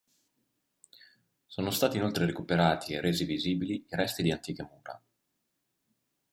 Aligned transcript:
Sono 1.45 1.69
stati 1.69 1.97
inoltre 1.97 2.25
recuperati 2.25 2.93
e 2.93 3.01
resi 3.01 3.23
visibili 3.23 3.75
i 3.75 3.85
resti 3.89 4.23
di 4.23 4.31
antiche 4.31 4.63
mura. 4.63 4.99